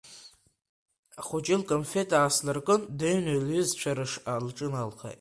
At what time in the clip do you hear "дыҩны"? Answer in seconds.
2.97-3.33